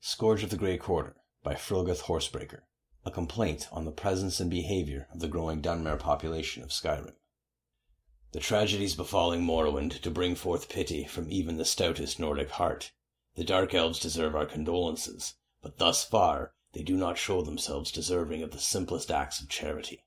[0.00, 2.62] Scourge of the Grey Quarter by Frilgoth Horsebreaker,
[3.04, 7.16] a complaint on the presence and behavior of the growing Dunmer population of Skyrim.
[8.30, 12.92] The tragedies befalling Morrowind to bring forth pity from even the stoutest Nordic heart.
[13.34, 18.44] The Dark Elves deserve our condolences, but thus far they do not show themselves deserving
[18.44, 20.04] of the simplest acts of charity.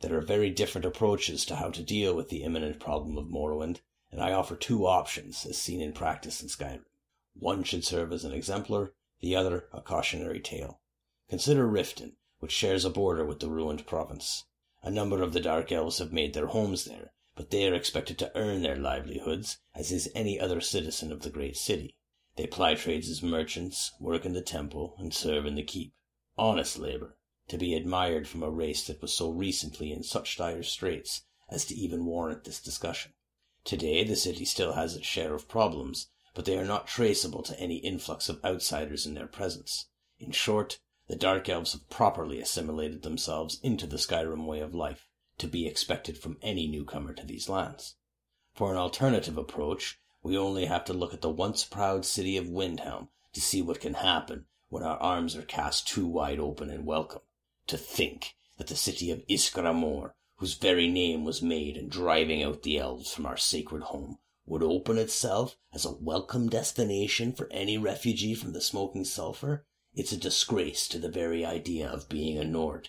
[0.00, 3.82] There are very different approaches to how to deal with the imminent problem of Morrowind,
[4.10, 6.86] and I offer two options as seen in practice in Skyrim.
[7.34, 10.80] One should serve as an exemplar, the other a cautionary tale.
[11.28, 14.44] Consider Riften, which shares a border with the ruined province.
[14.82, 18.18] A number of the Dark Elves have made their homes there, but they are expected
[18.18, 21.96] to earn their livelihoods, as is any other citizen of the great city.
[22.36, 25.92] They ply trades as merchants, work in the temple, and serve in the keep.
[26.36, 30.62] Honest labor, to be admired from a race that was so recently in such dire
[30.62, 33.12] straits as to even warrant this discussion.
[33.64, 37.58] Today the city still has its share of problems, but they are not traceable to
[37.58, 39.86] any influx of outsiders in their presence.
[40.20, 45.08] In short, the Dark Elves have properly assimilated themselves into the Skyrim way of life,
[45.38, 47.96] to be expected from any newcomer to these lands.
[48.54, 52.46] For an alternative approach, we only have to look at the once proud city of
[52.46, 56.84] Windhelm to see what can happen when our arms are cast too wide open in
[56.84, 57.22] welcome.
[57.66, 62.62] To think that the city of Ysgramor, whose very name was made in driving out
[62.62, 64.18] the elves from our sacred home,
[64.48, 70.10] would open itself as a welcome destination for any refugee from the smoking sulphur, it's
[70.10, 72.88] a disgrace to the very idea of being a Nord.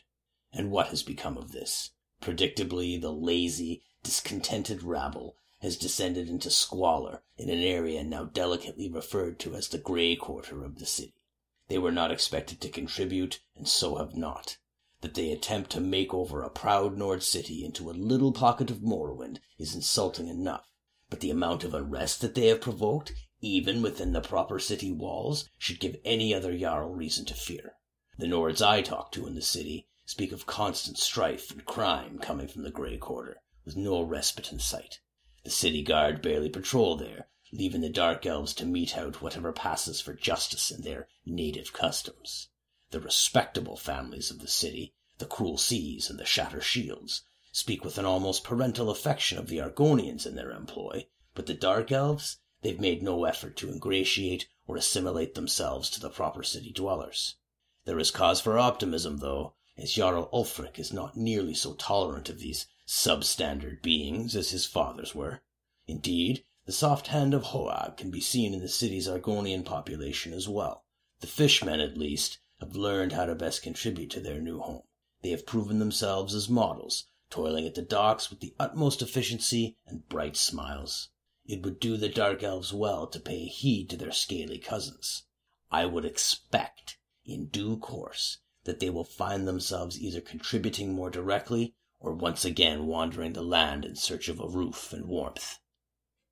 [0.53, 1.91] And what has become of this?
[2.21, 9.37] Predictably, the lazy, discontented rabble has descended into squalor in an area now delicately referred
[9.39, 11.25] to as the grey quarter of the city.
[11.67, 14.57] They were not expected to contribute, and so have not.
[15.01, 18.81] That they attempt to make over a proud Nord city into a little pocket of
[18.81, 20.69] Morrowind is insulting enough
[21.09, 25.49] but the amount of unrest that they have provoked, even within the proper city walls,
[25.57, 27.73] should give any other Jarl reason to fear.
[28.17, 32.47] The Nords I talk to in the city speak of constant strife and crime coming
[32.47, 34.99] from the Grey Quarter, with no respite in sight.
[35.43, 40.01] The city guard barely patrol there, leaving the Dark Elves to mete out whatever passes
[40.01, 42.49] for justice in their native customs.
[42.91, 47.23] The respectable families of the city, the Cruel Seas and the Shatter Shields,
[47.59, 51.05] speak with an almost parental affection of the Argonians in their employ,
[51.35, 56.09] but the Dark Elves, they've made no effort to ingratiate or assimilate themselves to the
[56.09, 57.35] proper city dwellers.
[57.83, 62.39] There is cause for optimism, though, as Jarl Ulfric is not nearly so tolerant of
[62.39, 65.41] these substandard beings as his fathers were.
[65.85, 70.47] Indeed, the soft hand of Hoag can be seen in the city's Argonian population as
[70.47, 70.85] well.
[71.19, 74.83] The fishmen, at least, have learned how to best contribute to their new home.
[75.23, 80.07] They have proven themselves as models toiling at the docks with the utmost efficiency and
[80.09, 81.09] bright smiles.
[81.45, 85.23] It would do the Dark Elves well to pay heed to their scaly cousins.
[85.71, 91.75] I would expect, in due course, that they will find themselves either contributing more directly
[91.99, 95.59] or once again wandering the land in search of a roof and warmth.